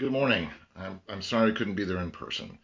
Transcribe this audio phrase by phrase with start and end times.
[0.00, 0.48] Good morning.
[0.74, 2.58] I'm, I'm sorry I couldn't be there in person.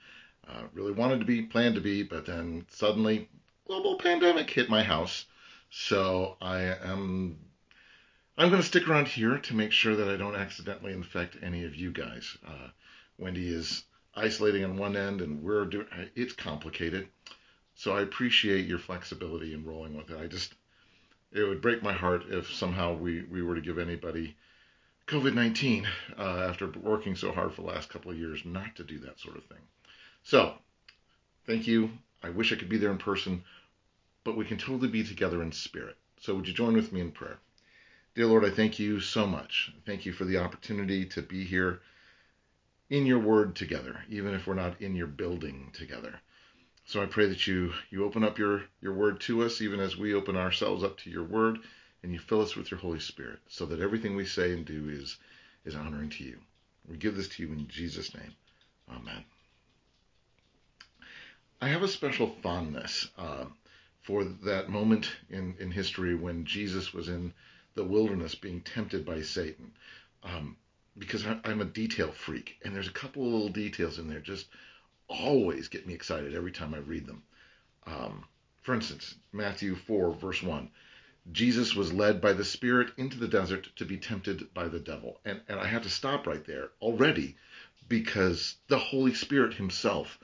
[0.49, 3.29] Uh, really wanted to be, planned to be, but then suddenly
[3.67, 5.27] global pandemic hit my house.
[5.69, 7.37] So I am
[8.39, 11.65] I'm going to stick around here to make sure that I don't accidentally infect any
[11.65, 12.39] of you guys.
[12.43, 12.69] Uh,
[13.19, 13.85] Wendy is
[14.15, 17.07] isolating on one end, and we're doing it's complicated.
[17.75, 20.19] So I appreciate your flexibility in rolling with it.
[20.19, 20.55] I just
[21.33, 24.35] it would break my heart if somehow we we were to give anybody
[25.07, 25.87] COVID 19
[26.19, 29.21] uh, after working so hard for the last couple of years not to do that
[29.21, 29.61] sort of thing.
[30.25, 30.55] So,
[31.47, 31.91] thank you.
[32.25, 33.45] I wish I could be there in person,
[34.25, 35.97] but we can totally be together in spirit.
[36.19, 37.39] So, would you join with me in prayer?
[38.17, 39.73] Dear Lord, I thank you so much.
[39.85, 41.83] Thank you for the opportunity to be here
[42.91, 46.19] in your word together, even if we're not in your building together.
[46.85, 49.97] So I pray that you you open up your your word to us even as
[49.97, 51.61] we open ourselves up to your word
[52.07, 54.89] and you fill us with your Holy Spirit so that everything we say and do
[54.89, 55.17] is,
[55.65, 56.39] is honoring to you.
[56.89, 58.33] We give this to you in Jesus' name.
[58.89, 59.25] Amen.
[61.61, 63.47] I have a special fondness uh,
[64.03, 67.35] for that moment in, in history when Jesus was in
[67.75, 69.73] the wilderness being tempted by Satan.
[70.23, 70.57] Um,
[70.97, 74.21] because I, am a detail freak, and there's a couple of little details in there
[74.21, 74.47] just
[75.09, 77.25] always get me excited every time I read them.
[77.85, 78.25] Um,
[78.63, 80.71] for instance, Matthew 4, verse 1.
[81.33, 85.21] Jesus was led by the Spirit into the desert to be tempted by the devil.
[85.25, 87.37] And, and I have to stop right there already
[87.89, 90.19] because the Holy Spirit Himself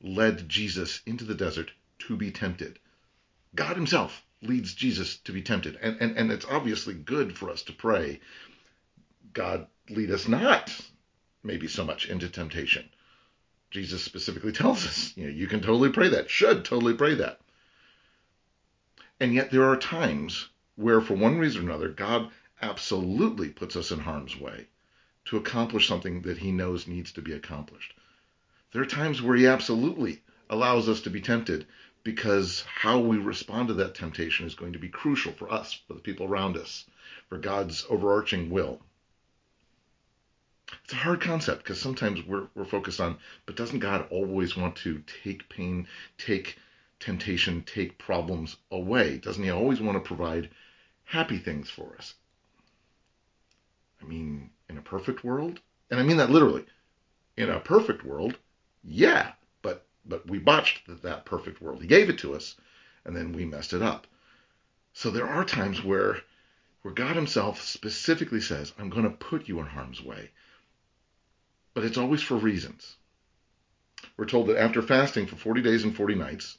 [0.00, 2.78] led Jesus into the desert to be tempted.
[3.54, 5.78] God Himself leads Jesus to be tempted.
[5.82, 8.20] And, and, and it's obviously good for us to pray,
[9.32, 10.74] God, lead us not
[11.42, 12.88] maybe so much into temptation.
[13.70, 17.40] Jesus specifically tells us, you know, you can totally pray that, should totally pray that.
[19.20, 22.30] And yet there are times where, for one reason or another, God
[22.62, 24.66] absolutely puts us in harm's way
[25.26, 27.94] to accomplish something that he knows needs to be accomplished.
[28.72, 31.66] There are times where he absolutely allows us to be tempted
[32.04, 35.94] because how we respond to that temptation is going to be crucial for us, for
[35.94, 36.84] the people around us,
[37.28, 38.80] for God's overarching will.
[40.84, 44.76] It's a hard concept because sometimes we're, we're focused on, but doesn't God always want
[44.76, 45.88] to take pain,
[46.18, 46.56] take
[47.00, 49.18] temptation take problems away?
[49.18, 50.50] Doesn't he always want to provide
[51.04, 52.14] happy things for us?
[54.02, 55.60] I mean, in a perfect world,
[55.90, 56.64] and I mean that literally,
[57.36, 58.36] in a perfect world,
[58.82, 59.32] yeah,
[59.62, 61.80] but but we botched that perfect world.
[61.80, 62.56] He gave it to us,
[63.04, 64.06] and then we messed it up.
[64.92, 66.20] So there are times where
[66.82, 70.30] where God Himself specifically says, "I'm going to put you in harm's way,"
[71.74, 72.96] but it's always for reasons.
[74.16, 76.58] We're told that after fasting for 40 days and 40 nights,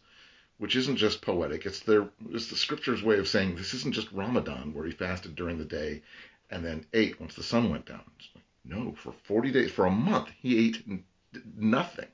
[0.60, 1.66] which isn't just poetic.
[1.66, 5.36] It's their it's the scripture's way of saying this isn't just Ramadan where he fasted
[5.36, 6.04] during the day
[6.52, 8.04] and then ate once the sun went down.
[8.36, 10.84] Like, no, for 40 days, for a month, he ate
[11.56, 12.08] nothing.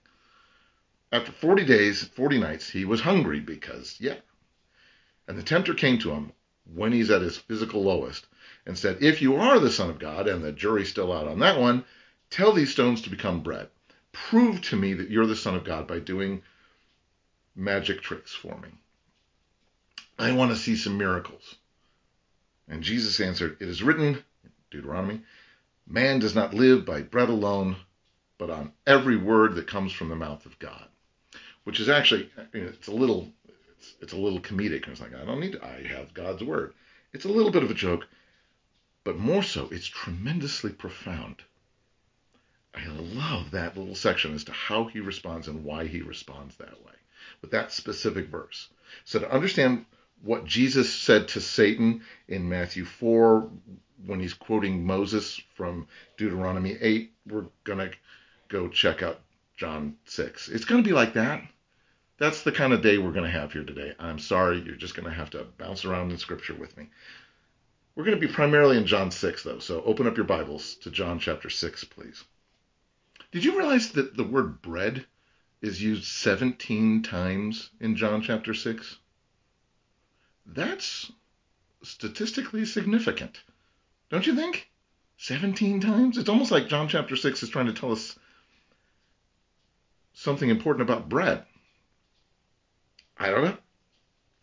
[1.12, 4.18] After 40 days, 40 nights, he was hungry because, yeah.
[5.28, 6.32] And the tempter came to him
[6.74, 8.28] when he's at his physical lowest
[8.66, 11.40] and said, If you are the Son of God, and the jury's still out on
[11.40, 11.84] that one,
[12.30, 13.70] tell these stones to become bread.
[14.12, 16.44] Prove to me that you're the Son of God by doing
[17.56, 18.70] magic tricks for me.
[20.20, 21.56] I want to see some miracles.
[22.68, 24.24] And Jesus answered, It is written,
[24.72, 25.22] Deuteronomy,
[25.88, 27.78] man does not live by bread alone,
[28.38, 30.88] but on every word that comes from the mouth of God.
[31.64, 34.88] Which is actually, it's a little, it's, it's a little comedic.
[34.88, 36.74] It's like, I don't need to, I have God's word.
[37.14, 38.06] It's a little bit of a joke,
[39.04, 41.38] but more so, it's tremendously profound.
[42.74, 46.84] I love that little section as to how he responds and why he responds that
[46.84, 46.92] way
[47.41, 48.69] with that specific verse.
[49.03, 49.86] So to understand
[50.24, 53.50] what Jesus said to Satan in Matthew 4
[54.06, 55.88] when he's quoting Moses from
[56.18, 57.91] Deuteronomy 8, we're going to
[58.50, 59.19] go check out
[59.58, 60.50] John 6.
[60.50, 61.44] It's going to be like that.
[62.18, 63.94] That's the kind of day we're going to have here today.
[64.00, 66.90] I'm sorry, you're just going to have to bounce around in Scripture with me.
[67.96, 70.91] We're going to be primarily in John 6, though, so open up your Bibles to
[70.91, 72.23] John chapter 6, please.
[73.32, 75.05] Did you realize that the word bread
[75.66, 78.97] is used 17 times in John chapter 6.
[80.46, 81.12] That's
[81.82, 83.41] statistically significant,
[84.09, 84.70] don't you think?
[85.17, 86.17] 17 times?
[86.17, 88.17] It's almost like John chapter 6 is trying to tell us
[90.14, 91.44] something important about bread.
[93.17, 93.58] I don't know.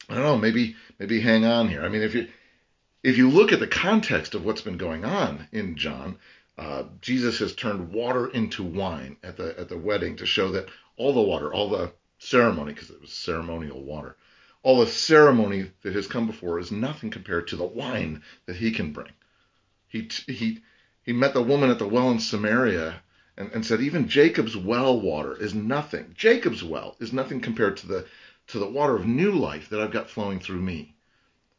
[0.09, 0.39] I don't know.
[0.39, 1.85] Maybe maybe hang on here.
[1.85, 2.29] I mean, if you
[3.03, 6.19] if you look at the context of what's been going on in John,
[6.59, 10.69] uh, Jesus has turned water into wine at the at the wedding to show that
[10.97, 14.17] all the water, all the ceremony, because it was ceremonial water,
[14.63, 18.71] all the ceremony that has come before is nothing compared to the wine that he
[18.71, 19.13] can bring.
[19.89, 20.61] He he
[21.03, 23.03] he met the woman at the well in Samaria,
[23.37, 26.15] and, and said even Jacob's well water is nothing.
[26.17, 28.07] Jacob's well is nothing compared to the
[28.49, 30.95] to the water of new life that I've got flowing through me.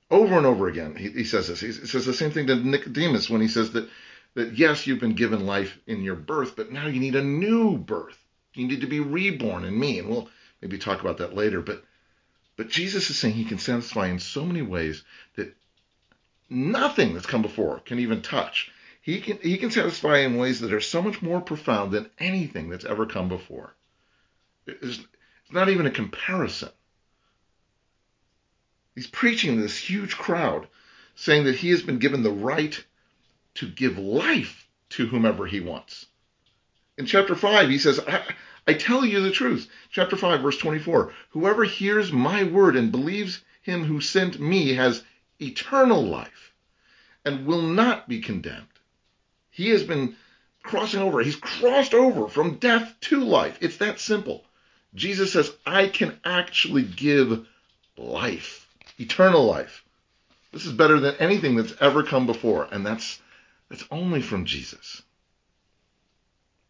[0.09, 1.59] Over and over again, he, he says this.
[1.59, 3.89] He says the same thing to Nicodemus when he says that
[4.35, 7.77] that yes, you've been given life in your birth, but now you need a new
[7.77, 8.22] birth.
[8.53, 10.29] You need to be reborn in me, and we'll
[10.61, 11.61] maybe talk about that later.
[11.61, 11.83] But
[12.55, 15.03] but Jesus is saying he can satisfy in so many ways
[15.35, 15.55] that
[16.49, 18.71] nothing that's come before can even touch.
[19.01, 22.69] He can he can satisfy in ways that are so much more profound than anything
[22.69, 23.75] that's ever come before.
[24.67, 26.69] It's, it's not even a comparison.
[28.95, 30.67] He's preaching to this huge crowd,
[31.15, 32.83] saying that he has been given the right
[33.55, 36.05] to give life to whomever he wants.
[36.97, 38.23] In chapter 5, he says, I,
[38.67, 39.69] I tell you the truth.
[39.89, 45.03] Chapter 5, verse 24 Whoever hears my word and believes him who sent me has
[45.41, 46.53] eternal life
[47.25, 48.67] and will not be condemned.
[49.49, 50.15] He has been
[50.61, 51.21] crossing over.
[51.21, 53.57] He's crossed over from death to life.
[53.61, 54.45] It's that simple.
[54.95, 57.47] Jesus says, I can actually give
[57.97, 58.67] life,
[58.99, 59.83] eternal life.
[60.51, 63.19] This is better than anything that's ever come before, and that's
[63.69, 65.01] that's only from Jesus.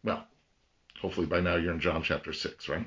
[0.04, 0.26] Well,
[1.00, 2.86] hopefully by now you're in John chapter 6, right?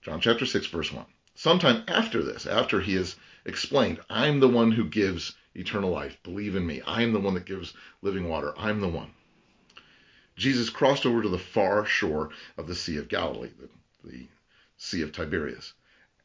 [0.00, 1.04] John chapter 6, verse 1.
[1.34, 6.22] Sometime after this, after he has explained, I'm the one who gives eternal life.
[6.22, 6.80] Believe in me.
[6.82, 8.54] I am the one that gives living water.
[8.56, 9.10] I'm the one.
[10.36, 13.68] Jesus crossed over to the far shore of the Sea of Galilee, the,
[14.08, 14.28] the
[14.76, 15.72] Sea of Tiberias.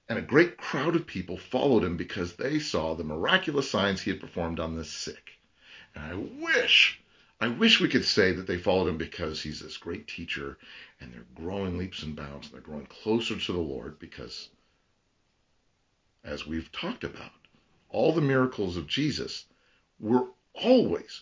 [0.08, 4.12] And a great crowd of people followed him because they saw the miraculous signs he
[4.12, 5.32] had performed on the sick.
[5.94, 7.02] And I wish,
[7.40, 10.58] I wish we could say that they followed him because he's this great teacher
[11.00, 14.50] and they're growing leaps and bounds and they're growing closer to the Lord because,
[16.24, 17.32] as we've talked about,
[17.90, 19.46] all the miracles of Jesus
[20.00, 21.22] were always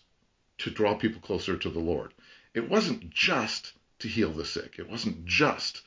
[0.60, 2.14] to draw people closer to the Lord.
[2.54, 5.82] It wasn't just to heal the sick, it wasn't just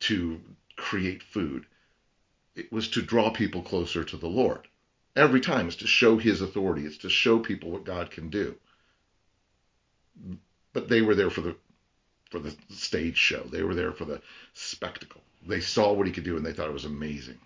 [0.00, 0.40] to
[0.74, 1.64] create food,
[2.56, 4.66] it was to draw people closer to the Lord.
[5.14, 8.56] Every time it's to show his authority, it's to show people what God can do.
[10.72, 11.56] But they were there for the
[12.30, 13.42] for the stage show.
[13.44, 14.20] They were there for the
[14.52, 15.22] spectacle.
[15.46, 17.38] They saw what he could do and they thought it was amazing.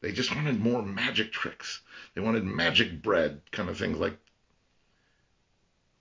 [0.00, 1.80] They just wanted more magic tricks.
[2.14, 4.18] They wanted magic bread, kind of things like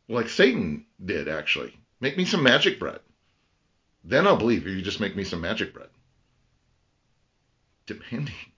[0.07, 1.77] like Satan did actually.
[1.99, 2.99] Make me some magic bread.
[4.03, 5.89] Then I'll believe if you just make me some magic bread.
[7.85, 8.51] Demanding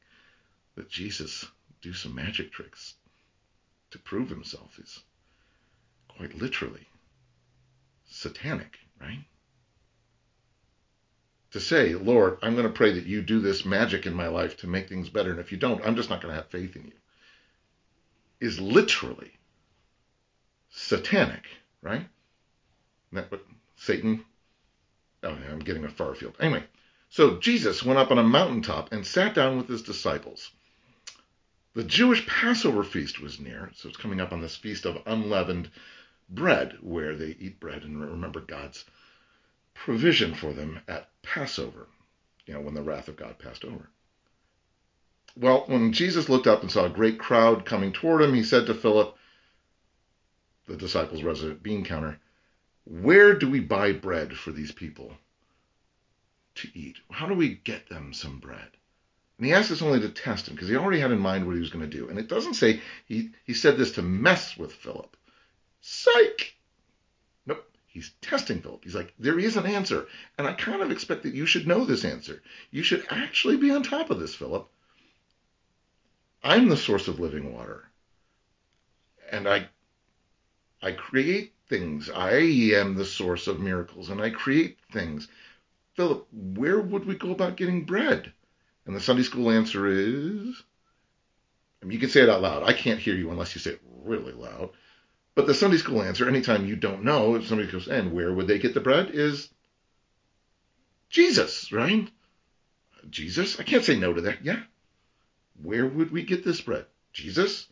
[0.75, 1.45] that Jesus
[1.81, 2.95] do some magic tricks
[3.91, 5.01] to prove himself is
[6.07, 6.87] quite literally
[8.07, 9.25] satanic, right?
[11.55, 14.57] to say, Lord, I'm going to pray that you do this magic in my life
[14.57, 15.31] to make things better.
[15.31, 16.91] And if you don't, I'm just not going to have faith in you,
[18.41, 19.31] is literally
[20.69, 21.45] satanic,
[21.81, 22.05] right?
[23.13, 23.45] That what
[23.77, 24.25] Satan.
[25.23, 26.35] Oh, I'm getting a far field.
[26.41, 26.65] Anyway,
[27.09, 30.51] so Jesus went up on a mountaintop and sat down with his disciples.
[31.73, 35.71] The Jewish Passover feast was near, so it's coming up on this feast of unleavened
[36.29, 38.85] bread, where they eat bread and remember God's
[39.73, 41.87] provision for them at Passover,
[42.45, 43.89] you know, when the wrath of God passed over.
[45.37, 48.65] Well, when Jesus looked up and saw a great crowd coming toward him, he said
[48.67, 49.17] to Philip,
[50.65, 52.19] the disciples' resident bean counter,
[52.85, 55.13] Where do we buy bread for these people
[56.55, 56.97] to eat?
[57.11, 58.69] How do we get them some bread?
[59.37, 61.55] And he asked this only to test him because he already had in mind what
[61.55, 62.07] he was going to do.
[62.07, 65.15] And it doesn't say he, he said this to mess with Philip.
[65.87, 66.55] Psych!
[67.45, 67.63] Nope.
[67.85, 68.83] He's testing Philip.
[68.83, 70.07] He's like, there is an answer.
[70.35, 72.41] And I kind of expect that you should know this answer.
[72.71, 74.67] You should actually be on top of this, Philip.
[76.43, 77.87] I'm the source of living water.
[79.31, 79.69] And I
[80.81, 82.09] I create things.
[82.09, 82.31] I
[82.79, 85.27] am the source of miracles and I create things.
[85.93, 88.33] Philip, where would we go about getting bread?
[88.87, 90.63] And the Sunday school answer is
[91.83, 92.63] I mean, you can say it out loud.
[92.63, 94.71] I can't hear you unless you say it really loud.
[95.35, 98.47] But the Sunday school answer, anytime you don't know, if somebody goes, and where would
[98.47, 99.49] they get the bread, is
[101.09, 102.09] Jesus, right?
[103.09, 103.59] Jesus?
[103.59, 104.43] I can't say no to that.
[104.43, 104.61] Yeah.
[105.61, 106.85] Where would we get this bread?
[107.11, 107.67] Jesus?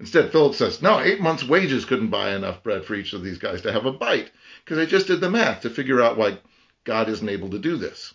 [0.00, 3.38] Instead, Philip says, no, eight months' wages couldn't buy enough bread for each of these
[3.38, 4.30] guys to have a bite,
[4.64, 6.38] because I just did the math to figure out why
[6.82, 8.12] God isn't able to do this.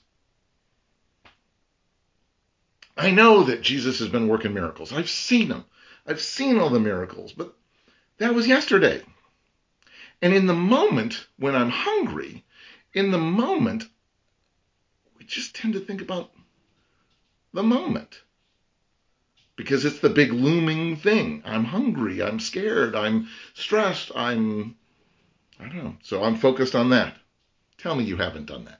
[2.97, 4.91] I know that Jesus has been working miracles.
[4.91, 5.63] I've seen them.
[6.05, 7.55] I've seen all the miracles, but
[8.19, 9.01] that was yesterday.
[10.21, 12.45] And in the moment when I'm hungry,
[12.93, 13.85] in the moment,
[15.17, 16.31] we just tend to think about
[17.53, 18.21] the moment
[19.55, 21.41] because it's the big looming thing.
[21.45, 24.75] I'm hungry, I'm scared, I'm stressed, I'm
[25.59, 25.95] I don't know.
[26.03, 27.15] So I'm focused on that.
[27.77, 28.79] Tell me you haven't done that.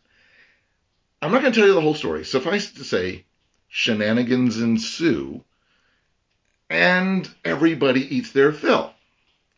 [1.21, 2.23] I'm not going to tell you the whole story.
[2.23, 3.25] Suffice to say,
[3.67, 5.43] shenanigans ensue,
[6.69, 8.93] and everybody eats their fill.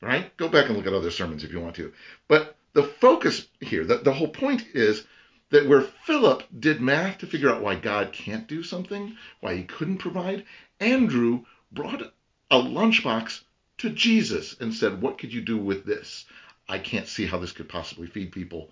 [0.02, 0.36] Right?
[0.38, 1.94] Go back and look at other sermons if you want to.
[2.28, 5.06] But the focus here, the, the whole point is
[5.52, 9.64] that where Philip did math to figure out why God can't do something, why he
[9.64, 10.46] couldn't provide,
[10.80, 12.02] Andrew brought
[12.50, 13.42] a lunchbox
[13.80, 16.26] to Jesus and said, What could you do with this?
[16.68, 18.72] I can't see how this could possibly feed people,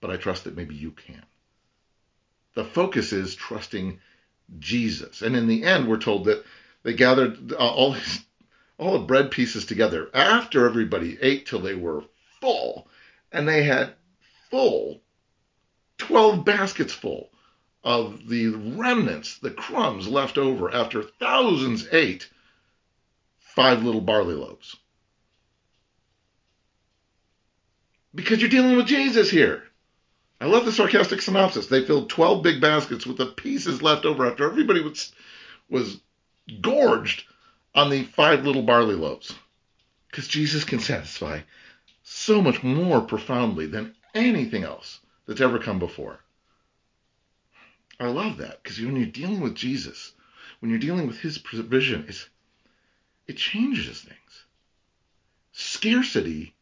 [0.00, 1.24] but I trust that maybe you can.
[2.54, 3.98] The focus is trusting
[4.58, 5.22] Jesus.
[5.22, 6.44] And in the end, we're told that
[6.82, 8.24] they gathered all these,
[8.78, 12.04] all the bread pieces together after everybody ate till they were
[12.40, 12.88] full.
[13.30, 13.94] And they had
[14.50, 15.00] full
[15.98, 17.30] 12 baskets full
[17.84, 22.28] of the remnants, the crumbs left over after thousands ate
[23.38, 24.76] five little barley loaves.
[28.14, 29.62] Because you're dealing with Jesus here.
[30.40, 31.66] I love the sarcastic synopsis.
[31.66, 35.12] They filled 12 big baskets with the pieces left over after everybody was,
[35.70, 36.00] was
[36.60, 37.24] gorged
[37.74, 39.34] on the five little barley loaves.
[40.10, 41.40] Because Jesus can satisfy
[42.02, 46.20] so much more profoundly than anything else that's ever come before.
[47.98, 50.12] I love that because when you're dealing with Jesus,
[50.60, 52.08] when you're dealing with his provision,
[53.26, 54.44] it changes things.
[55.52, 56.54] Scarcity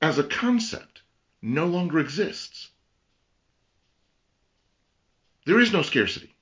[0.00, 1.02] as a concept
[1.42, 2.70] no longer exists.
[5.44, 6.34] There is no scarcity.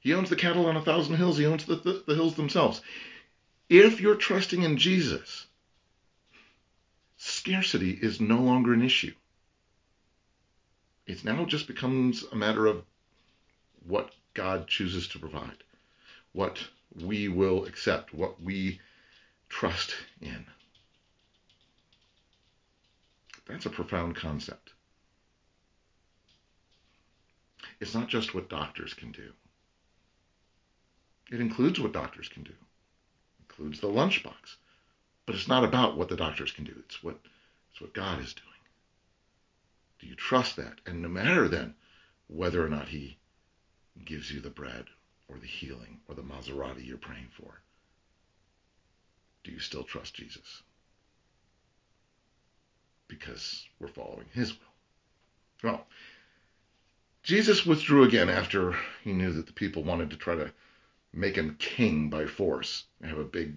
[0.00, 1.38] He owns the cattle on a thousand hills.
[1.38, 2.80] He owns the, the, the hills themselves.
[3.68, 5.46] If you're trusting in Jesus,
[7.18, 9.14] scarcity is no longer an issue.
[11.06, 12.84] It now just becomes a matter of
[13.86, 15.64] what God chooses to provide,
[16.32, 16.58] what
[16.94, 18.80] we will accept, what we
[19.48, 20.46] trust in.
[23.46, 24.72] That's a profound concept.
[27.80, 29.32] It's not just what doctors can do.
[31.30, 32.52] It includes what doctors can do.
[33.58, 34.56] Includes the lunchbox.
[35.26, 36.74] But it's not about what the doctors can do.
[36.86, 37.18] It's what
[37.72, 38.46] it's what God is doing.
[39.98, 40.80] Do you trust that?
[40.86, 41.74] And no matter then
[42.28, 43.18] whether or not he
[44.04, 44.84] gives you the bread
[45.28, 47.60] or the healing or the Maserati you're praying for,
[49.42, 50.62] do you still trust Jesus?
[53.08, 55.70] Because we're following his will.
[55.70, 55.86] Well,
[57.24, 60.52] Jesus withdrew again after he knew that the people wanted to try to
[61.18, 63.56] make him king by force and have a big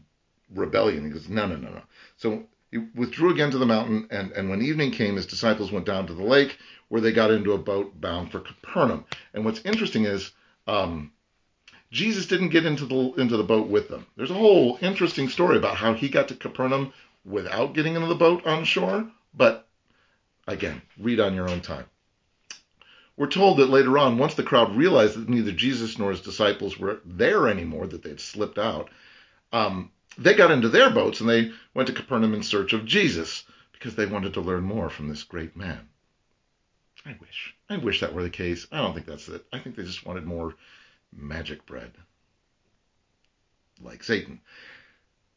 [0.54, 1.06] rebellion.
[1.06, 1.82] He goes, no, no, no, no.
[2.18, 5.86] So he withdrew again to the mountain, and, and when evening came, his disciples went
[5.86, 6.58] down to the lake
[6.90, 9.06] where they got into a boat bound for Capernaum.
[9.34, 10.32] And what's interesting is
[10.68, 11.12] um,
[11.92, 14.06] Jesus didn't get into the into the boat with them.
[14.16, 16.94] There's a whole interesting story about how he got to Capernaum
[17.26, 19.10] without getting into the boat on shore.
[19.34, 19.68] But
[20.48, 21.86] again, read on your own time.
[23.22, 26.80] We're told that later on, once the crowd realized that neither Jesus nor his disciples
[26.80, 28.90] were there anymore, that they'd slipped out,
[29.54, 33.44] um, they got into their boats and they went to Capernaum in search of Jesus
[33.74, 35.88] because they wanted to learn more from this great man.
[37.06, 37.54] I wish.
[37.70, 38.66] I wish that were the case.
[38.72, 39.46] I don't think that's it.
[39.54, 40.56] I think they just wanted more
[41.16, 41.92] magic bread.
[43.84, 44.42] Like Satan.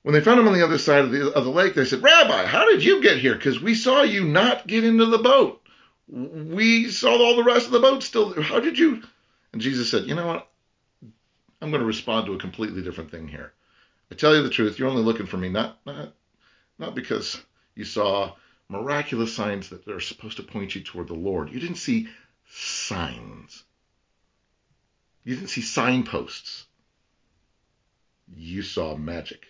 [0.05, 2.03] When they found him on the other side of the, of the lake, they said,
[2.03, 3.35] Rabbi, how did you get here?
[3.35, 5.61] Because we saw you not get into the boat.
[6.09, 8.41] We saw all the rest of the boat still.
[8.43, 9.03] How did you?
[9.53, 10.49] And Jesus said, You know what?
[11.61, 13.53] I'm going to respond to a completely different thing here.
[14.11, 16.13] I tell you the truth, you're only looking for me not not
[16.79, 17.41] not because
[17.75, 18.35] you saw
[18.69, 21.51] miraculous signs that are supposed to point you toward the Lord.
[21.51, 22.09] You didn't see
[22.51, 23.65] signs.
[25.25, 26.67] You didn't see signposts.
[28.37, 29.47] You saw magic.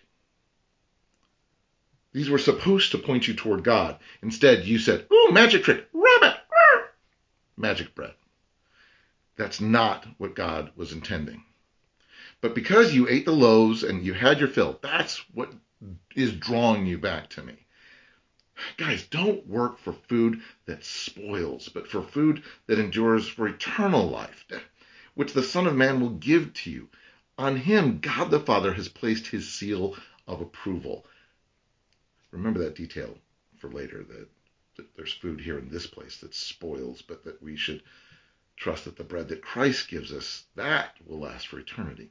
[2.13, 3.99] These were supposed to point you toward God.
[4.23, 5.89] Instead, you said, Ooh, magic trick,
[7.57, 8.15] magic bread.
[9.37, 11.45] That's not what God was intending.
[12.41, 15.53] But because you ate the loaves and you had your fill, that's what
[16.15, 17.55] is drawing you back to me.
[18.77, 24.47] Guys, don't work for food that spoils, but for food that endures for eternal life,
[25.15, 26.89] which the Son of Man will give to you.
[27.37, 29.97] On him, God the Father has placed his seal
[30.29, 31.05] of approval.
[32.31, 33.19] Remember that detail
[33.59, 34.29] for later that,
[34.97, 37.83] there's food here in this place that spoils, but that we should
[38.57, 42.11] trust that the bread that Christ gives us, that will last for eternity.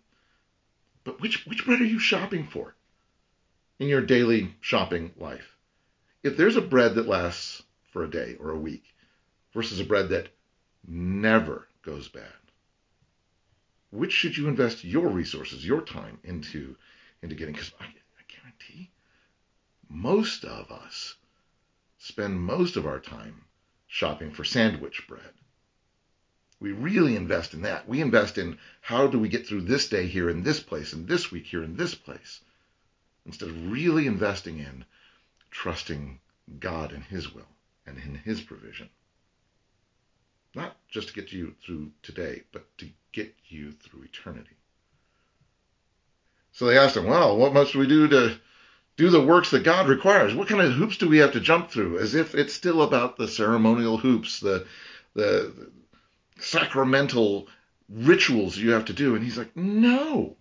[1.03, 2.75] But which, which bread are you shopping for
[3.79, 5.55] in your daily shopping life?
[6.21, 8.83] If there's a bread that lasts for a day or a week
[9.53, 10.29] versus a bread that
[10.87, 12.23] never goes bad,
[13.91, 16.75] which should you invest your resources, your time into,
[17.21, 17.53] into getting?
[17.53, 18.89] Because I, I guarantee
[19.89, 21.15] most of us
[22.03, 23.45] spend most of our time
[23.87, 25.31] shopping for sandwich bread.
[26.59, 27.87] We really invest in that.
[27.87, 31.07] We invest in how do we get through this day here in this place and
[31.07, 32.41] this week here in this place
[33.25, 34.83] instead of really investing in
[35.49, 36.19] trusting
[36.59, 37.47] God and His will
[37.85, 38.89] and in His provision.
[40.53, 44.57] Not just to get you through today, but to get you through eternity.
[46.51, 48.37] So they asked him, Well, what must we do to
[48.97, 50.35] do the works that God requires?
[50.35, 51.99] What kind of hoops do we have to jump through?
[51.99, 54.65] As if it's still about the ceremonial hoops, the
[55.15, 55.71] the,
[56.39, 57.47] sacramental
[57.89, 59.15] rituals you have to do.
[59.15, 60.37] And he's like, No.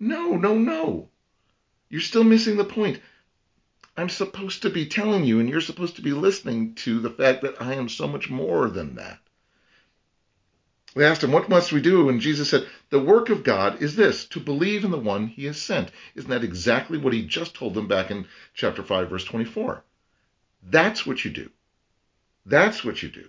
[0.00, 1.08] No, no, no.
[1.88, 3.00] You're still missing the point.
[3.96, 7.42] I'm supposed to be telling you, and you're supposed to be listening to the fact
[7.42, 9.20] that I am so much more than that.
[10.94, 12.08] They asked him, What must we do?
[12.08, 15.46] And Jesus said, The work of God is this, to believe in the one he
[15.46, 15.90] has sent.
[16.14, 19.82] Isn't that exactly what he just told them back in chapter 5, verse 24?
[20.62, 21.50] That's what you do.
[22.46, 23.28] That's what you do.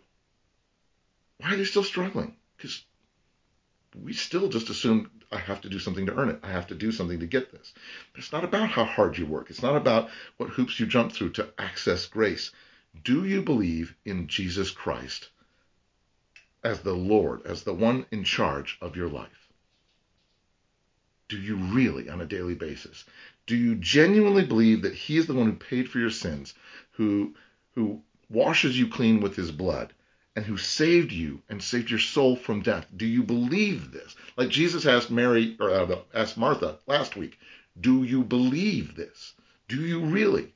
[1.40, 2.36] Why are they still struggling?
[2.56, 2.86] Because
[3.96, 6.40] we still just assume I have to do something to earn it.
[6.44, 7.74] I have to do something to get this.
[8.14, 9.50] But it's not about how hard you work.
[9.50, 12.52] It's not about what hoops you jump through to access grace.
[13.04, 15.30] Do you believe in Jesus Christ
[16.66, 19.52] as the Lord, as the one in charge of your life?
[21.30, 23.06] Do you really, on a daily basis,
[23.46, 26.56] do you genuinely believe that He is the one who paid for your sins,
[26.94, 27.36] who
[27.76, 29.94] who washes you clean with His blood,
[30.36, 32.88] and who saved you and saved your soul from death.
[32.98, 34.16] Do you believe this?
[34.36, 37.38] Like Jesus asked Mary or uh, asked Martha last week,
[37.80, 39.34] do you believe this?
[39.68, 40.54] Do you really?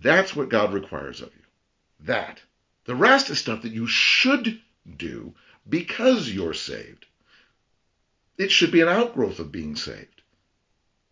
[0.00, 1.42] That's what God requires of you.
[2.00, 2.40] That.
[2.86, 4.60] The rest is stuff that you should
[4.96, 5.34] do
[5.68, 7.06] because you're saved.
[8.36, 10.22] It should be an outgrowth of being saved.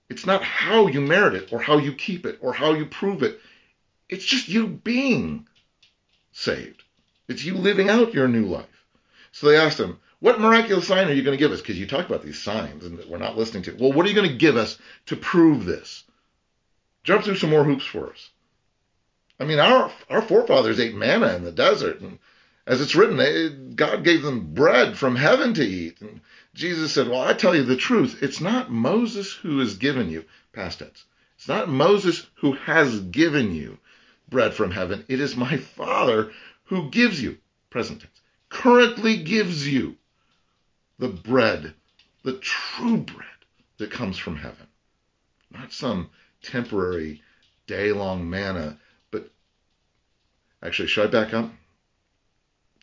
[0.08, 3.22] It's not how you merit it or how you keep it or how you prove
[3.22, 3.40] it.
[4.08, 5.46] It's just you being
[6.32, 6.82] saved.
[7.28, 8.66] It's you living out your new life.
[9.30, 11.60] So they asked him, What miraculous sign are you going to give us?
[11.60, 13.76] Because you talk about these signs and we're not listening to.
[13.76, 16.04] Well, what are you going to give us to prove this?
[17.04, 18.30] Jump through some more hoops for us.
[19.40, 22.18] I mean, our our forefathers ate manna in the desert, and
[22.66, 26.00] as it's written, God gave them bread from heaven to eat.
[26.00, 26.20] And
[26.54, 28.22] Jesus said, Well, I tell you the truth.
[28.22, 31.04] It's not Moses who has given you, past tense.
[31.36, 33.78] It's not Moses who has given you
[34.28, 35.04] bread from heaven.
[35.08, 36.30] It is my Father
[36.64, 39.96] who gives you, present tense, currently gives you
[40.98, 41.74] the bread,
[42.22, 43.26] the true bread
[43.78, 44.68] that comes from heaven.
[45.50, 46.10] Not some
[46.42, 47.22] temporary
[47.66, 48.78] day long manna,
[49.10, 49.30] but
[50.62, 51.50] actually, should I back up?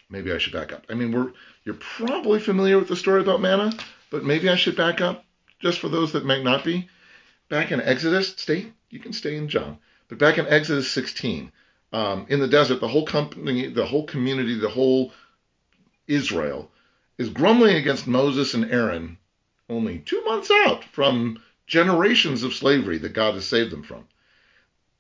[0.09, 0.85] Maybe I should back up.
[0.89, 1.31] I mean, we're
[1.63, 3.71] you're probably familiar with the story about manna,
[4.09, 5.23] but maybe I should back up
[5.59, 6.89] just for those that might not be.
[7.49, 11.51] Back in Exodus, stay, you can stay in John, but back in Exodus 16,
[11.93, 15.13] um, in the desert, the whole company, the whole community, the whole
[16.07, 16.71] Israel
[17.17, 19.17] is grumbling against Moses and Aaron
[19.69, 24.07] only two months out from generations of slavery that God has saved them from.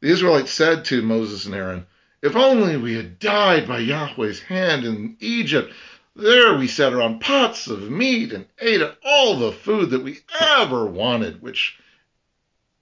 [0.01, 1.87] The Israelites said to Moses and Aaron,
[2.21, 5.73] If only we had died by Yahweh's hand in Egypt.
[6.15, 10.85] There we sat around pots of meat and ate all the food that we ever
[10.85, 11.79] wanted, which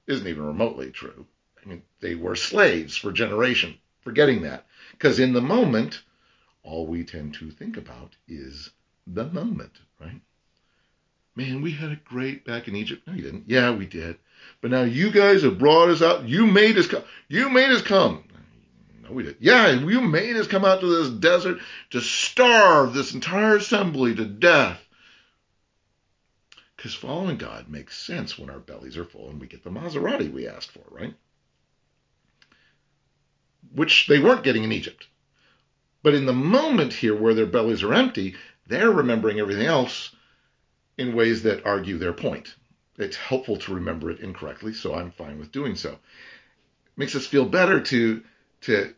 [0.08, 1.28] isn't even remotely true.
[1.63, 4.65] I mean, they were slaves for generations forgetting that.
[4.91, 6.02] Because in the moment,
[6.63, 8.69] all we tend to think about is
[9.06, 10.21] the moment, right?
[11.36, 13.06] Man, we had a great back in Egypt.
[13.06, 13.43] No, you didn't.
[13.47, 14.17] Yeah, we did.
[14.62, 16.28] But now you guys have brought us out.
[16.28, 17.04] You made us come.
[17.28, 18.23] You made us come.
[19.07, 19.37] No, we did.
[19.39, 21.59] Yeah, you made us come out to this desert
[21.91, 24.79] to starve this entire assembly to death.
[26.75, 30.31] Because following God makes sense when our bellies are full and we get the Maserati
[30.31, 31.15] we asked for, right?
[33.73, 35.07] which they weren't getting in Egypt.
[36.03, 38.35] But in the moment here where their bellies are empty,
[38.67, 40.15] they're remembering everything else
[40.97, 42.55] in ways that argue their point.
[42.97, 45.91] It's helpful to remember it incorrectly, so I'm fine with doing so.
[45.91, 45.99] It
[46.97, 48.23] makes us feel better to
[48.61, 48.93] to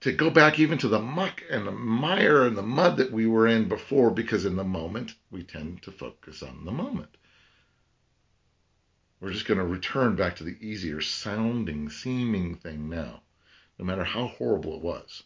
[0.00, 3.26] to go back even to the muck and the mire and the mud that we
[3.26, 7.16] were in before because in the moment we tend to focus on the moment.
[9.20, 13.22] We're just going to return back to the easier sounding, seeming thing now
[13.78, 15.24] no matter how horrible it was.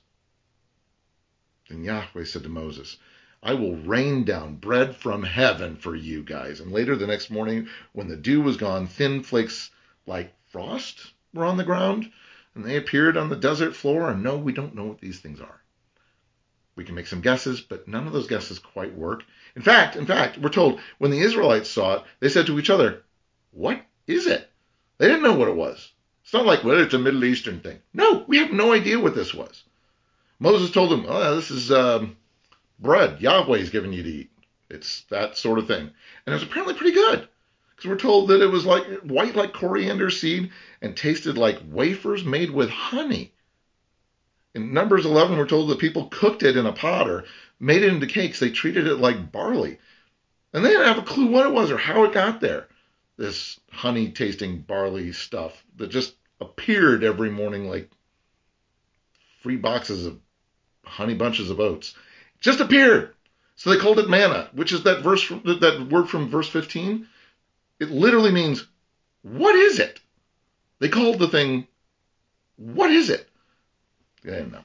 [1.69, 2.97] Then Yahweh said to Moses,
[3.43, 6.61] I will rain down bread from heaven for you guys.
[6.61, 9.71] And later the next morning, when the dew was gone, thin flakes
[10.07, 12.11] like frost were on the ground,
[12.55, 14.11] and they appeared on the desert floor.
[14.11, 15.61] And no, we don't know what these things are.
[16.77, 19.25] We can make some guesses, but none of those guesses quite work.
[19.57, 22.71] In fact, in fact, we're told when the Israelites saw it, they said to each
[22.71, 23.03] other,
[23.51, 24.49] What is it?
[24.99, 25.93] They didn't know what it was.
[26.23, 27.79] It's not like, well, it's a Middle Eastern thing.
[27.95, 29.65] No, we have no idea what this was.
[30.39, 32.17] Moses told them, oh, this is um,
[32.79, 34.31] bread Yahweh's given you to eat.
[34.69, 35.81] It's that sort of thing.
[35.81, 35.93] And
[36.27, 37.29] it was apparently pretty good
[37.79, 40.51] because we're told that it was like white like coriander seed
[40.83, 43.33] and tasted like wafers made with honey.
[44.53, 47.25] In Numbers 11, we're told that people cooked it in a pot or
[47.61, 48.41] made it into cakes.
[48.41, 49.79] They treated it like barley.
[50.53, 52.67] And they didn't have a clue what it was or how it got there.
[53.17, 57.89] This honey tasting barley stuff that just appeared every morning like
[59.41, 60.19] free boxes of
[60.85, 61.95] honey bunches of oats.
[62.41, 63.15] Just appeared.
[63.55, 67.07] So they called it manna, which is that verse that word from verse 15.
[67.81, 68.67] It literally means,
[69.23, 70.01] what is it?
[70.81, 71.67] They called the thing,
[72.57, 73.29] what is it?
[74.23, 74.65] They didn't know.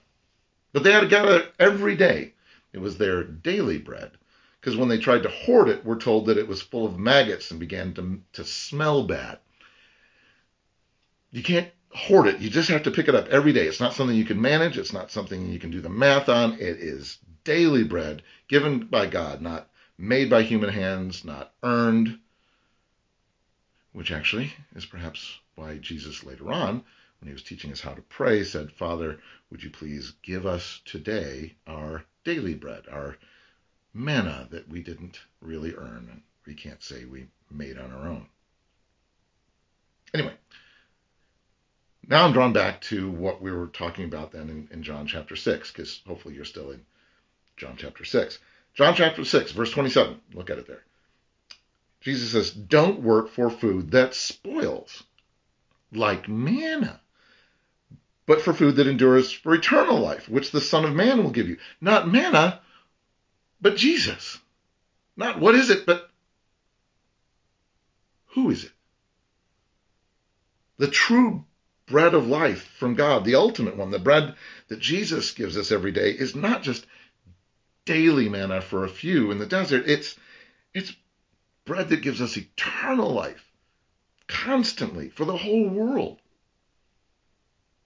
[0.72, 2.34] But they had to gather every day.
[2.74, 4.12] It was their daily bread.
[4.60, 7.52] Because when they tried to hoard it, we're told that it was full of maggots
[7.52, 9.40] and began to, to smell bad.
[11.32, 12.40] You can't hoard it.
[12.40, 13.68] You just have to pick it up every day.
[13.68, 14.78] It's not something you can manage.
[14.78, 16.54] It's not something you can do the math on.
[16.54, 22.20] It is daily bread given by God, not made by human hands, not earned,
[23.94, 26.84] which actually is perhaps why Jesus later on,
[27.20, 30.82] when he was teaching us how to pray, said, Father, would you please give us
[30.84, 33.18] today our daily bread, our
[33.94, 38.28] manna that we didn't really earn and we can't say we made on our own.
[40.14, 40.34] Anyway,
[42.08, 45.36] now I'm drawn back to what we were talking about then in, in John chapter
[45.36, 46.82] 6, because hopefully you're still in
[47.58, 48.40] John chapter 6.
[48.74, 50.20] John chapter 6, verse 27.
[50.34, 50.84] Look at it there.
[52.04, 55.04] Jesus says, Don't work for food that spoils,
[55.94, 57.00] like manna,
[58.26, 61.48] but for food that endures for eternal life, which the Son of Man will give
[61.48, 61.58] you.
[61.80, 62.60] Not manna,
[63.62, 64.38] but Jesus.
[65.16, 66.10] Not what is it, but
[68.28, 68.72] who is it?
[70.78, 71.46] The true
[71.86, 74.36] bread of life from God, the ultimate one, the bread
[74.68, 76.86] that Jesus gives us every day, is not just
[77.86, 79.84] daily manna for a few in the desert.
[79.88, 80.18] It's
[80.74, 80.94] it's
[81.66, 83.46] bread that gives us eternal life
[84.28, 86.20] constantly for the whole world.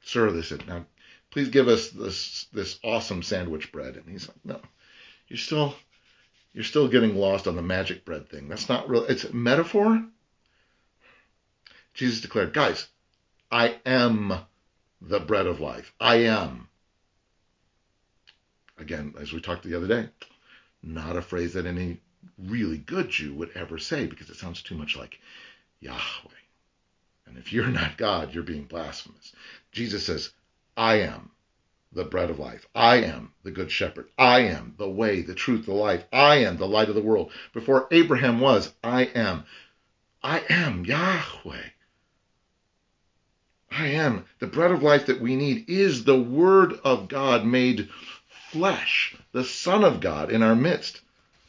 [0.01, 0.85] Sir, they said, now
[1.31, 3.95] please give us this this awesome sandwich bread.
[3.95, 4.59] And he's like, no,
[5.27, 5.75] you're still
[6.53, 8.47] you're still getting lost on the magic bread thing.
[8.47, 9.05] That's not real.
[9.05, 10.03] It's a metaphor.
[11.93, 12.87] Jesus declared, guys,
[13.51, 14.33] I am
[15.01, 15.93] the bread of life.
[15.99, 16.69] I am.
[18.79, 20.09] Again, as we talked the other day,
[20.83, 22.01] not a phrase that any
[22.37, 25.19] really good Jew would ever say because it sounds too much like
[25.79, 25.97] Yahweh.
[27.25, 29.33] And if you're not God, you're being blasphemous.
[29.71, 30.31] Jesus says,
[30.75, 31.31] I am
[31.91, 32.67] the bread of life.
[32.75, 34.09] I am the good shepherd.
[34.17, 36.05] I am the way, the truth, the life.
[36.11, 37.31] I am the light of the world.
[37.53, 39.45] Before Abraham was, I am.
[40.21, 41.69] I am Yahweh.
[43.71, 44.25] I am.
[44.39, 47.89] The bread of life that we need is the Word of God made
[48.51, 51.01] flesh, the Son of God in our midst.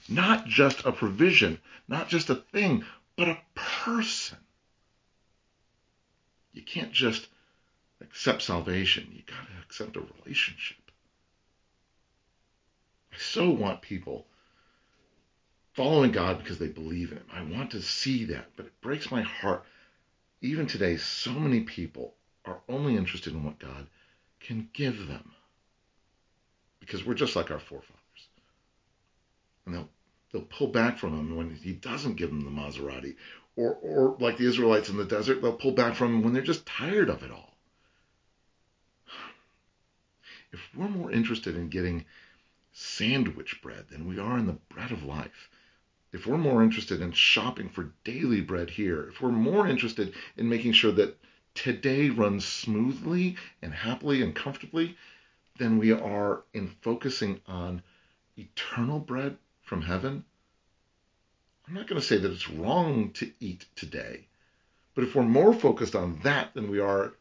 [0.09, 2.85] Not just a provision, not just a thing,
[3.17, 4.39] but a person.
[6.53, 7.29] You can't just
[8.01, 9.09] accept salvation.
[9.13, 10.79] You got to accept a relationship.
[13.13, 14.27] I so want people
[15.75, 17.27] following God because they believe in Him.
[17.33, 19.65] I want to see that, but it breaks my heart.
[20.41, 23.87] Even today, so many people are only interested in what God
[24.41, 25.33] can give them
[26.81, 27.95] because we're just like our forefathers.
[29.67, 29.89] And they'll,
[30.33, 33.17] they'll pull back from Him when He doesn't give them the Maserati.
[33.57, 36.43] Or, or like the Israelites in the desert, they'll pull back from Him when they're
[36.43, 37.49] just tired of it all
[40.53, 42.05] if we're more interested in getting
[42.73, 45.51] sandwich bread than we are in the bread of life,
[46.13, 50.49] if we're more interested in shopping for daily bread here, if we're more interested in
[50.49, 51.19] making sure that
[51.55, 54.97] today runs smoothly and happily and comfortably
[55.59, 57.83] than we are in focusing on
[58.37, 59.37] eternal bread
[59.69, 60.25] from heaven,
[61.67, 64.27] I'm not going to say that it's wrong to eat today,
[64.95, 67.13] but if we're more focused on that than we are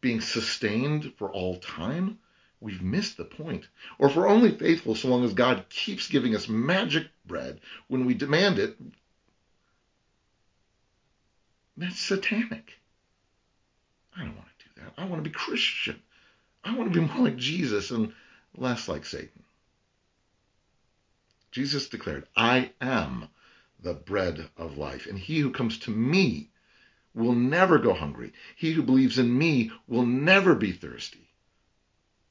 [0.00, 2.18] being sustained for all time,
[2.60, 3.66] we've missed the point.
[3.98, 8.04] Or if we're only faithful so long as God keeps giving us magic bread when
[8.04, 8.76] we demand it,
[11.76, 12.74] that's satanic.
[14.14, 15.00] I don't want to do that.
[15.00, 16.00] I want to be Christian.
[16.62, 18.12] I want to be more like Jesus and
[18.56, 19.44] less like Satan.
[21.50, 23.28] Jesus declared, I am
[23.80, 26.50] the bread of life, and he who comes to me
[27.14, 28.32] will never go hungry.
[28.56, 31.30] He who believes in me will never be thirsty.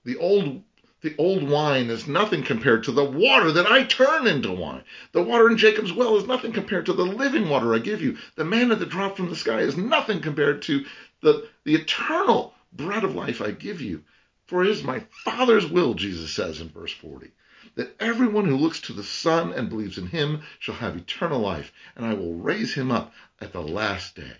[0.04, 0.64] The old
[1.02, 4.84] the old wine is nothing compared to the water that I turn into wine.
[5.12, 8.18] The water in Jacob's well is nothing compared to the living water I give you.
[8.36, 10.86] The manna that dropped from the sky is nothing compared to
[11.22, 14.04] the, the eternal bread of life I give you.
[14.48, 17.32] For it is my Father's will, Jesus says in verse 40,
[17.76, 21.72] that everyone who looks to the Son and believes in him shall have eternal life,
[21.96, 24.38] and I will raise him up at the last day.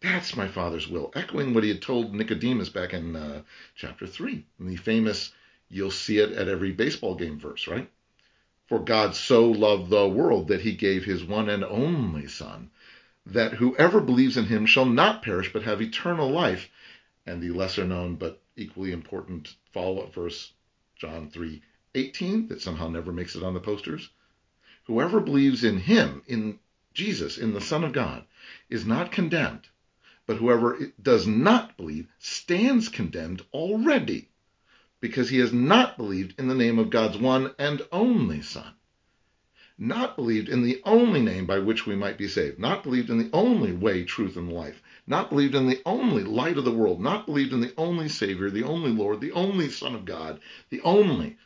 [0.00, 3.42] That's my Father's will, echoing what he had told Nicodemus back in uh,
[3.74, 5.32] chapter 3, in the famous,
[5.68, 7.90] you'll see it at every baseball game verse, right?
[8.68, 12.70] For God so loved the world that he gave his one and only Son,
[13.26, 16.70] that whoever believes in him shall not perish but have eternal life.
[17.26, 20.52] And the lesser known but equally important follow up verse,
[20.98, 21.62] John 3
[21.94, 24.10] 18, that somehow never makes it on the posters.
[24.84, 26.58] Whoever believes in him, in
[26.92, 28.26] Jesus, in the Son of God,
[28.68, 29.68] is not condemned,
[30.26, 34.28] but whoever does not believe stands condemned already,
[35.00, 38.74] because he has not believed in the name of God's one and only Son
[39.78, 43.18] not believed in the only name by which we might be saved, not believed in
[43.18, 47.00] the only way, truth, and life, not believed in the only light of the world,
[47.00, 50.40] not believed in the only Savior, the only Lord, the only Son of God,
[50.70, 51.36] the only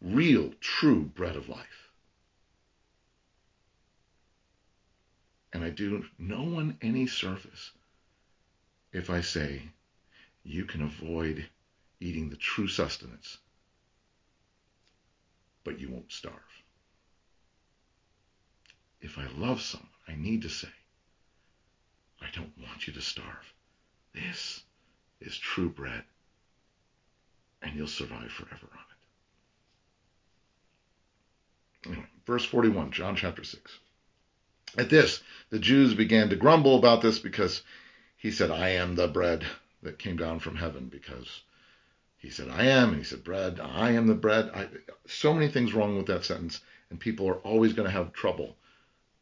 [0.00, 1.90] real, true bread of life.
[5.52, 7.72] And I do no one any service
[8.92, 9.62] if I say
[10.44, 11.46] you can avoid
[12.00, 13.38] eating the true sustenance,
[15.64, 16.34] but you won't starve
[19.00, 20.68] if I love someone, I need to say,
[22.20, 23.52] I don't want you to starve.
[24.14, 24.62] This
[25.20, 26.04] is true bread,
[27.62, 28.78] and you'll survive forever on
[31.86, 31.90] it.
[31.90, 33.78] Anyway, verse 41, John chapter 6.
[34.76, 37.62] At this, the Jews began to grumble about this because
[38.16, 39.44] he said, I am the bread
[39.82, 41.42] that came down from heaven, because
[42.18, 44.50] he said, I am, and he said, bread, I am the bread.
[44.52, 44.68] I,
[45.06, 48.56] so many things wrong with that sentence, and people are always going to have trouble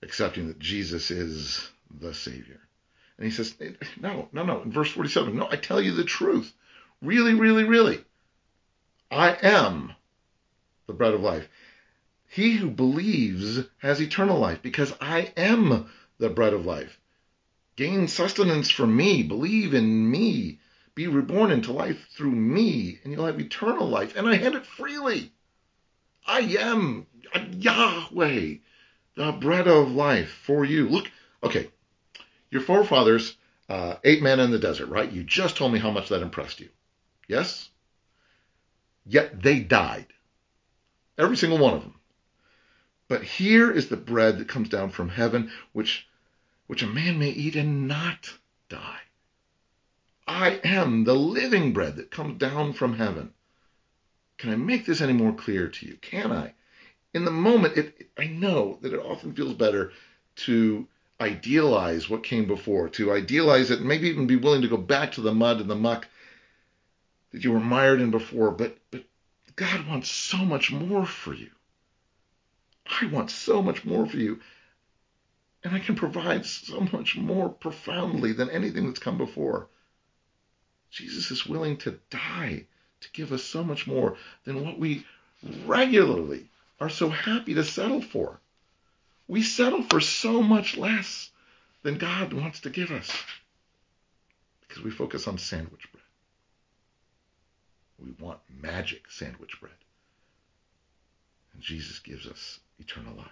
[0.03, 2.61] accepting that Jesus is the Savior.
[3.19, 3.55] And he says,
[4.01, 4.63] No, no, no.
[4.63, 6.53] In verse 47, no, I tell you the truth.
[7.01, 8.05] Really, really, really.
[9.11, 9.93] I am
[10.87, 11.49] the bread of life.
[12.29, 17.01] He who believes has eternal life because I am the bread of life.
[17.77, 19.23] Gain sustenance from me.
[19.23, 20.61] Believe in me.
[20.95, 24.17] Be reborn into life through me, and you'll have eternal life.
[24.17, 25.33] And I hand it freely.
[26.27, 27.07] I am
[27.53, 28.57] Yahweh
[29.17, 30.89] the bread of life for you.
[30.89, 31.11] Look,
[31.43, 31.71] okay,
[32.51, 33.37] your forefathers
[33.69, 35.11] uh, ate manna in the desert, right?
[35.11, 36.69] You just told me how much that impressed you.
[37.29, 37.71] Yes?
[39.05, 40.07] Yet they died.
[41.19, 42.01] Every single one of them.
[43.09, 46.07] But here is the bread that comes down from heaven, which,
[46.67, 48.33] which a man may eat and not
[48.69, 49.01] die.
[50.27, 53.33] I am the living bread that comes down from heaven.
[54.39, 55.97] Can I make this any more clear to you?
[56.01, 56.53] Can I?
[57.17, 59.91] in the moment, it, I know that it often feels better
[60.45, 60.87] to
[61.21, 65.13] idealize what came before, to idealize it, and maybe even be willing to go back
[65.13, 66.07] to the mud and the muck
[67.33, 68.51] that you were mired in before.
[68.51, 69.05] But, but
[69.57, 71.51] God wants so much more for you.
[72.87, 74.41] I want so much more for you.
[75.65, 79.69] And I can provide so much more profoundly than anything that's come before.
[80.91, 82.67] Jesus is willing to die
[83.01, 85.05] to give us so much more than what we
[85.65, 86.49] regularly
[86.79, 88.41] are so happy to settle for.
[89.29, 91.31] We settle for so much less
[91.83, 93.11] than God wants to give us
[94.61, 96.03] because we focus on sandwich bread.
[97.99, 99.73] We want magic sandwich bread.
[101.55, 103.27] And Jesus gives us eternal life.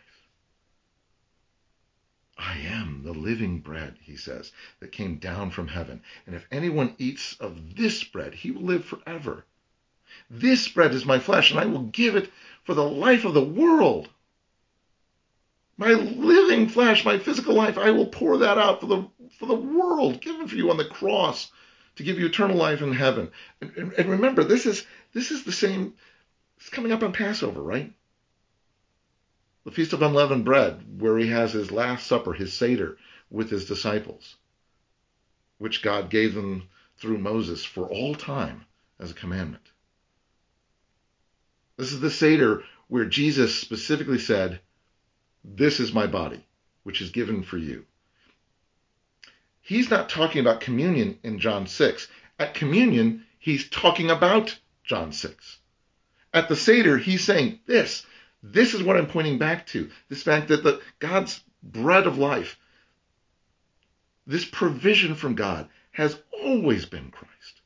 [2.36, 6.02] I am the living bread, he says, that came down from heaven.
[6.26, 9.44] And if anyone eats of this bread, he will live forever.
[10.30, 12.30] This bread is my flesh, and I will give it
[12.64, 14.08] for the life of the world.
[15.76, 19.08] My living flesh, my physical life, I will pour that out for the
[19.38, 21.50] for the world, given for you on the cross
[21.96, 23.30] to give you eternal life in heaven.
[23.60, 25.94] And, and, remember, this is this is the same.
[26.58, 27.92] It's coming up on Passover, right?
[29.64, 32.96] The Feast of Unleavened Bread, where he has his Last Supper, his Seder,
[33.30, 34.36] with his disciples,
[35.58, 38.66] which God gave them through Moses for all time
[39.00, 39.64] as a commandment.
[41.76, 44.60] This is the Seder where Jesus specifically said,
[45.44, 46.44] This is my body,
[46.82, 47.84] which is given for you.
[49.60, 52.08] He's not talking about communion in John 6.
[52.38, 55.58] At communion, he's talking about John 6.
[56.32, 58.04] At the Seder, he's saying this.
[58.42, 59.90] This is what I'm pointing back to.
[60.08, 62.58] This fact that the, God's bread of life,
[64.26, 67.60] this provision from God, has always been Christ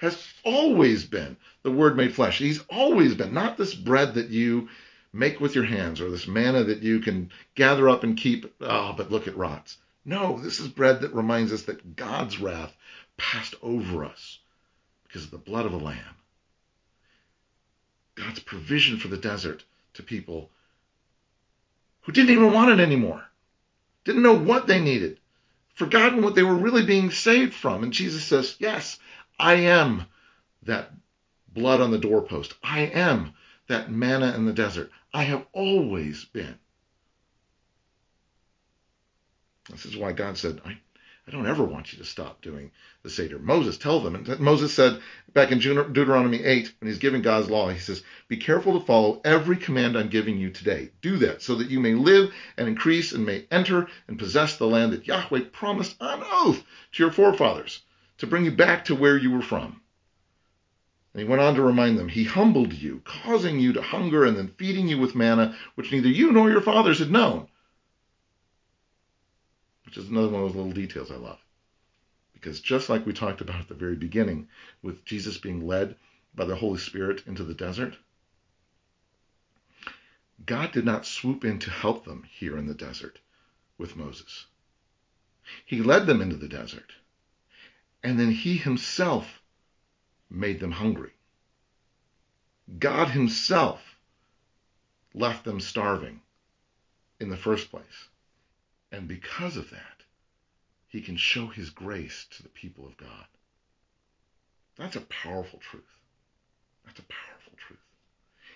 [0.00, 2.38] has always been the Word made flesh.
[2.38, 4.70] He's always been, not this bread that you
[5.12, 8.52] make with your hands or this manna that you can gather up and keep.
[8.60, 9.78] Oh, but look, it rots.
[10.04, 12.74] No, this is bread that reminds us that God's wrath
[13.16, 14.38] passed over us
[15.04, 16.16] because of the blood of a lamb.
[18.14, 20.50] God's provision for the desert to people
[22.02, 23.24] who didn't even want it anymore,
[24.04, 25.18] didn't know what they needed,
[25.74, 27.82] forgotten what they were really being saved from.
[27.82, 28.98] And Jesus says, Yes,
[29.38, 30.06] I am
[30.62, 30.90] that
[31.52, 32.54] blood on the doorpost.
[32.62, 33.34] I am
[33.70, 34.90] that manna in the desert.
[35.12, 36.58] I have always been.
[39.70, 40.78] This is why God said, I,
[41.26, 42.72] I don't ever want you to stop doing
[43.04, 43.38] the Seder.
[43.38, 44.16] Moses, tell them.
[44.16, 45.00] And Moses said
[45.32, 49.20] back in Deuteronomy 8, when he's giving God's law, he says, Be careful to follow
[49.24, 50.90] every command I'm giving you today.
[51.00, 54.66] Do that so that you may live and increase and may enter and possess the
[54.66, 57.82] land that Yahweh promised on oath to your forefathers
[58.18, 59.80] to bring you back to where you were from.
[61.12, 64.36] And he went on to remind them, He humbled you, causing you to hunger and
[64.36, 67.48] then feeding you with manna, which neither you nor your fathers had known
[69.90, 71.40] which is another one of those little details I love.
[72.32, 74.46] Because just like we talked about at the very beginning,
[74.82, 75.96] with Jesus being led
[76.32, 77.96] by the Holy Spirit into the desert,
[80.46, 83.18] God did not swoop in to help them here in the desert
[83.78, 84.46] with Moses.
[85.66, 86.92] He led them into the desert,
[88.04, 89.39] and then he himself
[90.30, 91.12] made them hungry.
[92.78, 93.96] God himself
[95.12, 96.20] left them starving
[97.18, 98.08] in the first place.
[98.92, 100.04] And because of that,
[100.88, 103.26] he can show his grace to the people of God.
[104.76, 105.84] That's a powerful truth.
[106.84, 107.78] That's a powerful truth.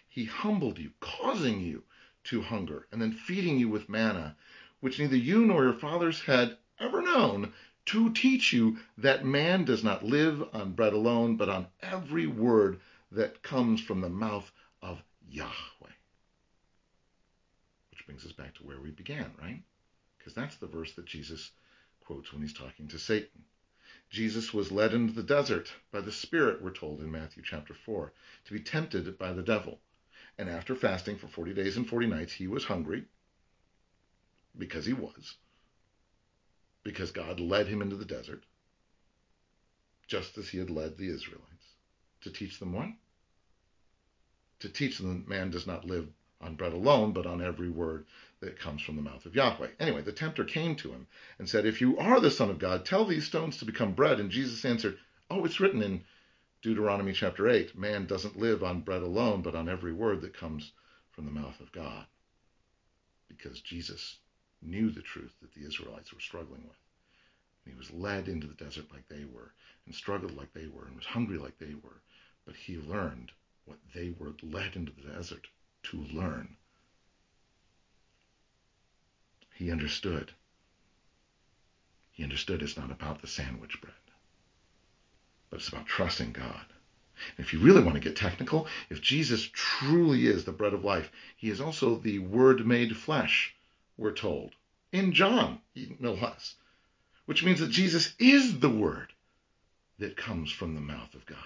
[0.09, 1.83] He humbled you, causing you
[2.25, 4.37] to hunger, and then feeding you with manna,
[4.81, 7.53] which neither you nor your fathers had ever known,
[7.87, 12.81] to teach you that man does not live on bread alone, but on every word
[13.13, 14.51] that comes from the mouth
[14.83, 15.95] of Yahweh.
[17.91, 19.63] Which brings us back to where we began, right?
[20.25, 21.51] because that's the verse that Jesus
[22.07, 23.45] quotes when he's talking to Satan.
[24.09, 28.11] Jesus was led into the desert by the Spirit, we're told in Matthew chapter 4,
[28.47, 29.81] to be tempted by the devil.
[30.39, 33.05] And after fasting for 40 days and 40 nights, he was hungry
[34.57, 35.37] because he was,
[36.85, 38.45] because God led him into the desert,
[40.07, 41.75] just as he had led the Israelites,
[42.21, 42.89] to teach them what?
[44.61, 46.09] To teach them that man does not live
[46.41, 48.05] on bread alone, but on every word
[48.41, 49.69] that comes from the mouth of Yahweh.
[49.81, 51.07] Anyway, the tempter came to him
[51.39, 54.21] and said, If you are the Son of God, tell these stones to become bread.
[54.21, 54.99] And Jesus answered,
[55.31, 56.05] Oh, it's written in
[56.61, 60.73] Deuteronomy chapter 8 man doesn't live on bread alone, but on every word that comes
[61.13, 62.07] from the mouth of God.
[63.29, 64.19] Because Jesus
[64.65, 66.79] knew the truth that the Israelites were struggling with.
[67.65, 69.53] And he was led into the desert like they were,
[69.87, 72.01] and struggled like they were, and was hungry like they were.
[72.47, 73.33] But he learned
[73.65, 75.47] what they were led into the desert
[75.85, 76.57] to learn.
[79.55, 80.33] He understood.
[82.11, 83.95] He understood it's not about the sandwich bread,
[85.51, 86.67] but it's about trusting God.
[87.37, 90.85] And if you really want to get technical, if Jesus truly is the bread of
[90.85, 93.55] life, he is also the Word made flesh,
[93.97, 94.53] we're told,
[94.93, 95.61] in John,
[95.99, 96.55] no less,
[97.27, 99.13] which means that Jesus is the Word
[99.99, 101.39] that comes from the mouth of God.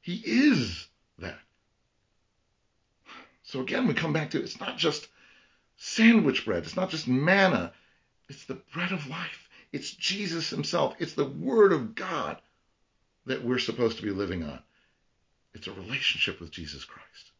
[0.00, 0.86] He is
[1.18, 1.38] that.
[3.44, 5.08] So again, we come back to it's not just
[5.76, 7.72] sandwich bread, it's not just manna,
[8.28, 9.48] it's the bread of life.
[9.72, 10.94] It's Jesus himself.
[10.98, 12.36] It's the Word of God
[13.26, 14.58] that we're supposed to be living on.
[15.54, 17.31] It's a relationship with Jesus Christ.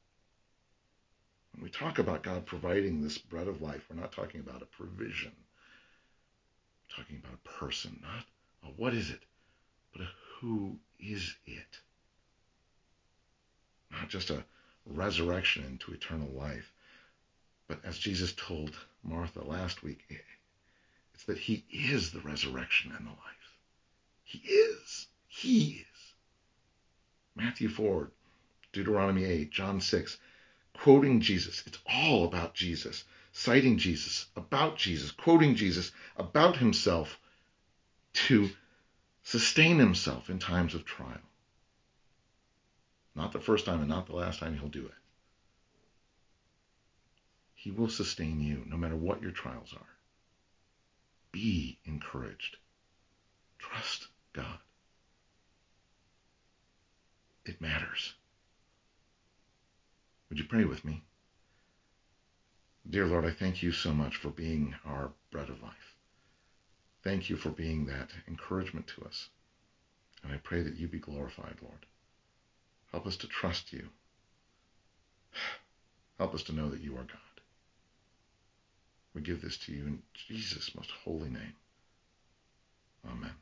[1.52, 4.66] When we talk about God providing this bread of life, we're not talking about a
[4.66, 5.32] provision.
[6.88, 8.24] We're talking about a person, not
[8.64, 9.22] a what is it,
[9.92, 10.08] but a
[10.40, 11.80] who is it.
[13.90, 14.44] Not just a
[14.86, 16.72] resurrection into eternal life.
[17.68, 20.04] But as Jesus told Martha last week,
[21.14, 23.58] it's that he is the resurrection and the life.
[24.24, 25.06] He is.
[25.28, 26.14] He is.
[27.34, 28.10] Matthew 4,
[28.72, 30.18] Deuteronomy 8, John 6,
[30.74, 31.62] quoting Jesus.
[31.66, 37.18] It's all about Jesus, citing Jesus, about Jesus, quoting Jesus, about himself
[38.14, 38.50] to
[39.22, 41.20] sustain himself in times of trial.
[43.14, 44.94] Not the first time and not the last time he'll do it.
[47.54, 49.86] He will sustain you no matter what your trials are.
[51.30, 52.56] Be encouraged.
[53.58, 54.58] Trust God.
[57.44, 58.14] It matters.
[60.32, 61.02] Would you pray with me?
[62.88, 65.94] Dear Lord, I thank you so much for being our bread of life.
[67.04, 69.28] Thank you for being that encouragement to us.
[70.22, 71.84] And I pray that you be glorified, Lord.
[72.92, 73.90] Help us to trust you.
[76.18, 77.40] Help us to know that you are God.
[79.12, 81.56] We give this to you in Jesus' most holy name.
[83.06, 83.34] Amen.